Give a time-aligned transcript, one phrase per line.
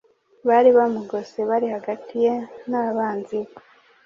[0.47, 2.33] bari bamugose bari hagati ye
[2.69, 3.49] n’abanzi be.